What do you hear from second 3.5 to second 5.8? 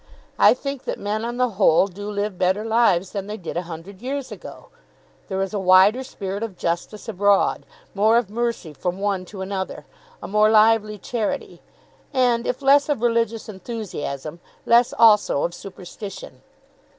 a hundred years ago. There is a